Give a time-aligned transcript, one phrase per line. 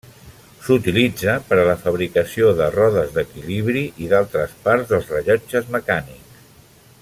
[0.67, 6.45] S'utilitza per a la fabricació de rodes d'equilibri i d'altres parts dels rellotges mecànics.